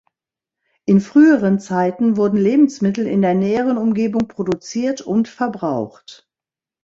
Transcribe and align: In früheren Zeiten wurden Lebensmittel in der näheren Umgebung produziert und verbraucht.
In 0.85 0.99
früheren 0.99 1.59
Zeiten 1.59 2.17
wurden 2.17 2.37
Lebensmittel 2.37 3.05
in 3.05 3.21
der 3.21 3.35
näheren 3.35 3.77
Umgebung 3.77 4.27
produziert 4.27 5.01
und 5.01 5.27
verbraucht. 5.27 6.27